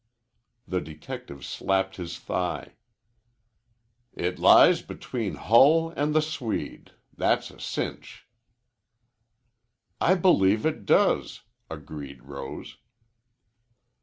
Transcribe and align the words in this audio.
The 0.67 0.81
detective 0.81 1.45
slapped 1.45 1.97
his 1.97 2.17
thigh. 2.17 2.71
"It 4.13 4.39
lies 4.39 4.81
between 4.81 5.35
Hull 5.35 5.91
and 5.91 6.15
the 6.15 6.23
Swede. 6.23 6.93
That's 7.15 7.51
a 7.51 7.59
cinch." 7.59 8.25
"I 9.99 10.15
believe 10.15 10.65
it 10.65 10.87
does," 10.87 11.41
agreed 11.69 12.23
Rose. 12.23 12.77